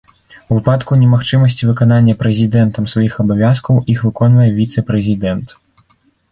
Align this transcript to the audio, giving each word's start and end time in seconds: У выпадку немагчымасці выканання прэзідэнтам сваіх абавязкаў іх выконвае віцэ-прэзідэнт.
У 0.51 0.53
выпадку 0.57 0.95
немагчымасці 1.01 1.67
выканання 1.69 2.17
прэзідэнтам 2.23 2.89
сваіх 2.95 3.21
абавязкаў 3.27 3.81
іх 3.97 4.05
выконвае 4.09 4.51
віцэ-прэзідэнт. 4.59 5.47